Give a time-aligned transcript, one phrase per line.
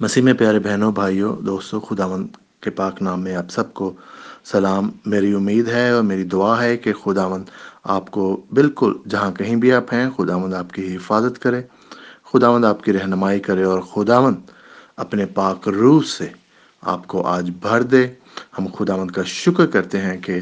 [0.00, 2.28] مسیح میں پیارے بہنوں، بھائیوں، دوستوں، خداوند
[2.60, 3.92] کے پاک نام میں آپ سب کو
[4.44, 7.50] سلام۔ میری امید ہے اور میری دعا ہے کہ خداوند
[7.84, 11.62] آپ کو بالکل جہاں کہیں بھی آپ ہیں، خداوند آپ کی حفاظت کرے،
[12.32, 14.50] خداوند آپ کی رہنمائی کرے اور خداوند
[14.96, 16.28] اپنے پاک روح سے
[16.82, 18.06] آپ کو آج بھر دے۔
[18.58, 20.40] ہم خداوند کا شکر کرتے ہیں کہ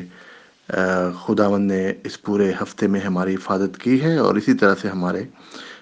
[1.26, 5.22] خداوند نے اس پورے ہفتے میں ہماری حفاظت کی ہے اور اسی طرح سے ہمارے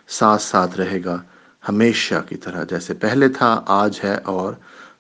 [0.08, 1.20] ساتھ ساتھ رہے گا۔
[1.68, 4.52] ہمیشہ کی طرح جیسے پہلے تھا، آج ہے اور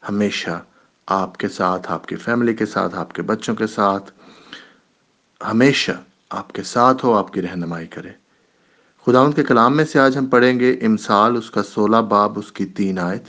[0.08, 0.62] ہمیشہ
[1.06, 4.12] آپ کے ساتھ، آپ کی فیملی کے ساتھ، آپ کے بچوں کے ساتھ۔
[5.50, 5.92] ہمیشہ
[6.30, 8.10] آپ کے ساتھ ہو، آپ کی رہنمائی کرے۔
[9.06, 12.52] خداوند کے کلام میں سے آج ہم پڑھیں گے، امسال اس کا سولہ باب، اس
[12.52, 13.22] کی تین آیت۔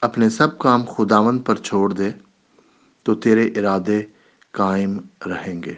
[0.00, 2.10] اپنے سب کام خداوند پر چھوڑ دے
[3.02, 4.02] تو تیرے ارادے
[4.50, 5.74] قائم رہیں گے۔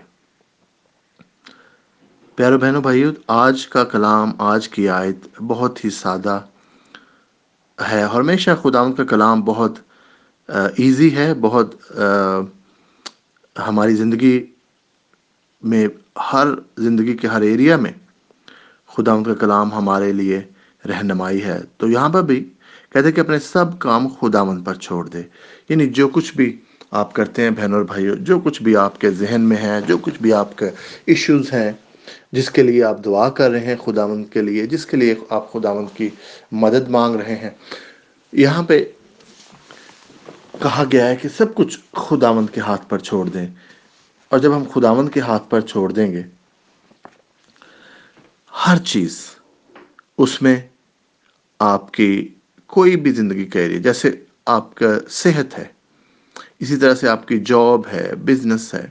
[2.37, 6.39] پیارو بہنوں، بھائیو، آج کا کلام، آج کی آیت بہت ہی سادہ
[7.91, 9.79] ہے ہمیشہ خداون کا کلام بہت
[10.77, 11.75] ایزی ہے، بہت
[13.69, 14.35] ہماری زندگی
[15.63, 15.87] میں،
[16.33, 16.47] ہر
[16.79, 17.93] زندگی کے ہر ایریا میں
[18.97, 20.41] خداون کا کلام ہمارے لیے
[20.89, 22.43] رہنمائی ہے۔ تو یہاں پر بھی
[22.93, 25.23] کہتے کہ اپنے سب کام خداون پر چھوڑ دے۔
[25.69, 26.57] یعنی جو کچھ بھی
[26.91, 29.99] آپ کرتے ہیں بہن اور بھائیوں جو کچھ بھی آپ کے ذہن میں ہے جو
[29.99, 30.71] کچھ بھی آپ کے
[31.07, 31.73] ایشوز ہیں
[32.33, 35.53] جس کے لیے آپ دعا کر رہے ہیں خداوند کے لیے، جس کے لیے آپ
[35.53, 36.09] خداوند کی
[36.53, 37.51] مدد مانگ رہے ہیں۔
[38.33, 38.85] یہاں پہ
[40.63, 43.47] کہا گیا ہے کہ سب کچھ خداوند کے ہاتھ پر چھوڑ دیں۔
[44.29, 46.23] اور جب ہم خداوند کے ہاتھ پر چھوڑ دیں گے،
[48.67, 49.27] ہر چیز
[50.19, 50.57] اس میں
[51.59, 52.35] آپ کی
[52.67, 54.11] کوئی بھی زندگی کہہ رہی ہے، جیسے
[54.47, 55.65] آپ کا صحت ہے،
[56.59, 58.87] اسی طرح سے آپ کی جاب ہے بزنس ہے،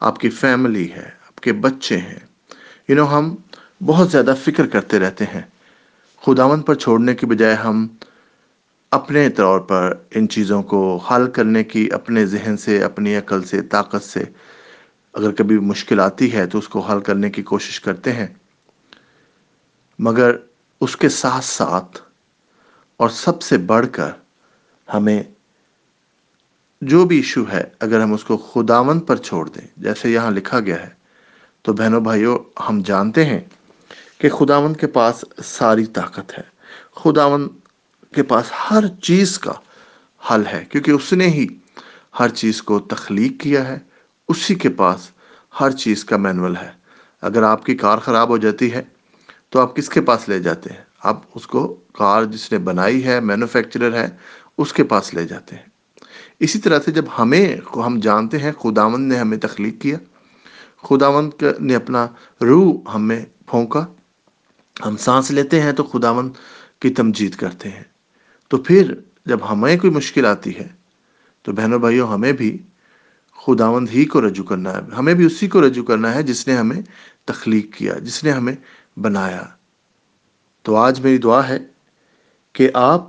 [0.00, 2.18] آپ کی فیملی ہے، آپ کے بچے ہیں۔
[2.92, 3.36] یو نو ہم
[3.86, 5.40] بہت زیادہ فکر کرتے رہتے ہیں۔
[6.26, 7.86] خداون پر چھوڑنے کی بجائے ہم
[8.90, 13.62] اپنے طور پر ان چیزوں کو حل کرنے کی اپنے ذہن سے، اپنی عقل سے،
[13.62, 14.24] طاقت سے
[15.12, 18.26] اگر کبھی مشکل آتی ہے تو اس کو حل کرنے کی کوشش کرتے ہیں۔
[19.98, 20.36] مگر
[20.80, 21.98] اس کے ساتھ ساتھ
[22.96, 24.10] اور سب سے بڑھ کر
[24.94, 25.22] ہمیں
[26.80, 30.60] جو بھی ایشو ہے، اگر ہم اس کو خداون پر چھوڑ دیں، جیسے یہاں لکھا
[30.60, 31.01] گیا ہے
[31.62, 33.40] تو بہنوں بھائیوں، ہم جانتے ہیں
[34.18, 36.42] کہ خداون کے پاس ساری طاقت ہے۔
[36.94, 37.48] خداون
[38.14, 39.52] کے پاس ہر چیز کا
[40.30, 41.46] حل ہے، کیونکہ اس نے ہی
[42.18, 43.78] ہر چیز کو تخلیق کیا ہے۔
[44.28, 45.10] اسی کے پاس
[45.60, 46.70] ہر چیز کا مینول ہے۔
[47.20, 48.82] اگر آپ کی کار خراب ہو جاتی ہے،
[49.48, 53.04] تو آپ کس کے پاس لے جاتے ہیں؟ آپ اس کو کار جس نے بنائی
[53.04, 54.08] ہے، مینوفیکچرر ہے،
[54.58, 55.66] اس کے پاس لے جاتے ہیں۔
[56.40, 57.56] اسی طرح سے جب ہمیں،
[57.86, 59.98] ہم جانتے ہیں، خداوند نے ہمیں تخلیق کیا
[60.82, 62.06] خداوند نے اپنا
[62.42, 63.86] روح ہم میں پھونکا۔
[64.86, 66.30] ہم سانس لیتے ہیں تو خداوند
[66.80, 67.84] کی تمجید کرتے ہیں۔
[68.48, 68.94] تو پھر
[69.26, 70.68] جب ہمیں کوئی مشکل آتی ہے،
[71.42, 72.58] تو بہنوں بھائیوں، ہمیں بھی
[73.46, 76.56] خداوند ہی کو رجوع کرنا ہے۔ ہمیں بھی اسی کو رجوع کرنا ہے جس نے
[76.56, 76.82] ہمیں
[77.24, 78.54] تخلیق کیا، جس نے ہمیں
[78.96, 79.42] بنایا۔
[80.62, 81.58] تو آج میری دعا ہے
[82.52, 83.08] کہ آپ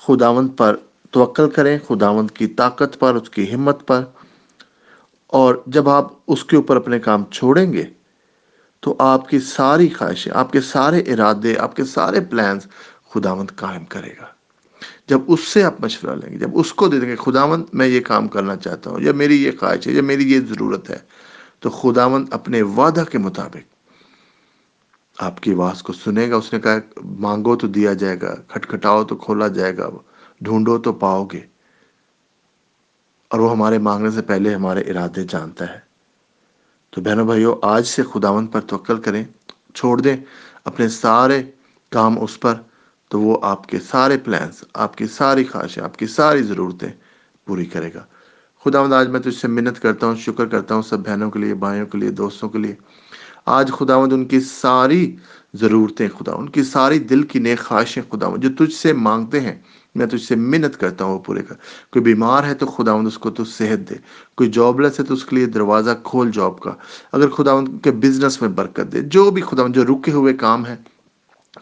[0.00, 0.76] خداوند پر
[1.10, 4.04] توقل کریں، خداوند کی طاقت پر، اس کی ہمت پر
[5.32, 7.84] اور جب آپ اس کے اوپر اپنے کام چھوڑیں گے،
[8.80, 12.66] تو آپ کی ساری خواہشیں، آپ کے سارے ارادے، آپ کے سارے پلانز
[13.10, 14.26] خداوند قائم کرے گا۔
[15.06, 17.86] جب اس سے آپ مشورہ لیں گے، جب اس کو دے دیں گے، خداوند، میں
[17.86, 20.98] یہ کام کرنا چاہتا ہوں، یا میری یہ خواہش ہے، یا میری یہ ضرورت ہے،
[21.60, 23.72] تو خداوند اپنے وعدہ کے مطابق
[25.18, 26.78] آپ کی آواز کو سنے گا۔ اس نے کہا،
[27.18, 29.90] مانگو تو دیا جائے گا، کھٹکھٹاؤ تو کھولا جائے گا،
[30.40, 31.51] ڈھونڈو تو پاؤ گے۔
[33.32, 35.78] اور وہ ہمارے مانگنے سے پہلے ہمارے ارادے جانتا ہے۔
[36.90, 39.24] تو بہنوں بھائیوں آج سے خداون پر توکل کریں،
[39.74, 40.16] چھوڑ دیں
[40.64, 41.42] اپنے سارے
[41.90, 42.54] کام اس پر،
[43.08, 46.88] تو وہ آپ کے سارے پلانس آپ کی ساری خواہشیں، آپ کی ساری ضرورتیں
[47.46, 48.04] پوری کرے گا۔
[48.64, 51.54] خداوند، آج میں تجھ سے منت کرتا ہوں، شکر کرتا ہوں سب بہنوں کے لیے،
[51.54, 52.74] بھائیوں کے لیے، دوستوں کے لیے۔
[53.46, 55.16] آج خداوند ان کی ساری
[55.54, 59.62] ضرورتیں، خدا، ان کی ساری دل کی نیک خواہشیں خداوند، جو تجھ سے مانگتے ہیں
[59.94, 61.54] میں تجھ سے منت کرتا ہوں وہ پورے کر
[61.90, 63.94] کوئی بیمار ہے تو خداوند اس کو تو صحت دے۔
[64.36, 66.72] کوئی جاب لیس ہے تو اس کے لیے دروازہ کھول جاب کا۔
[67.12, 70.76] اگر خداوند کے بزنس میں برکت دے، جو بھی خداوند، جو رکے ہوئے کام ہیں،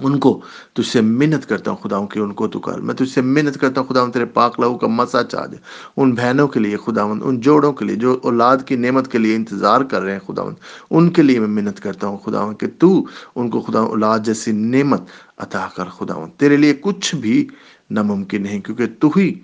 [0.00, 0.40] ان کو
[0.72, 3.60] تجھ سے منت کرتا ہوں خداؤں کہ ان کو تو کر۔ میں تجھ سے منت
[3.60, 5.56] کرتا ہوں خداؤں تیرے پاک لہو کا مسا چاہ دے۔
[5.96, 9.37] ان بہنوں کے لیے خداوند، ان جوڑوں کے لیے، جو اولاد کی نعمت کے لیے
[9.37, 10.56] انتظار کر رہے ہیں خداوند،
[10.90, 13.04] ان کے لیے میں منت کرتا ہوں۔ خداوند کہ تو
[13.34, 15.00] ان کو خدا اولاد جیسی نعمت
[15.38, 17.49] عطا کر۔ خداوند تیرے لیے کچھ بھی
[17.90, 19.40] ناممکن نہیں کیونکہ تو ہی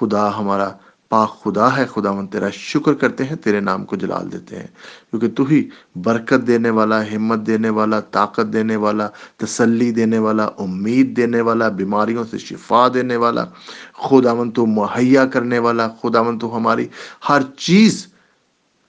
[0.00, 0.70] خدا ہمارا
[1.08, 4.66] پاک خدا ہے خداون تیرا شکر کرتے ہیں، تیرے نام کو جلال دیتے ہیں۔
[5.10, 10.44] کیونکہ تو ہی برکت دینے والا، ہمت دینے والا، طاقت دینے والا، تسلی دینے والا،
[10.44, 13.44] امید دینے والا، بیماریوں سے شفا دینے والا
[13.92, 16.88] خداون تو مہیا کرنے والا خداون تو ہماری
[17.28, 18.06] ہر چیز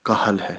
[0.02, 0.56] کا حل ہے۔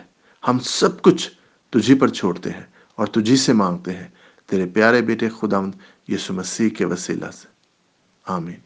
[0.47, 1.30] ہم سب کچھ
[1.69, 2.63] تجھی پر چھوڑتے ہیں
[2.95, 4.07] اور تجھی سے مانگتے ہیں۔
[4.47, 5.71] تیرے پیارے بیٹے خداون
[6.07, 7.55] یسو مسیح کے وسیلہ سے۔
[8.27, 8.63] Amen.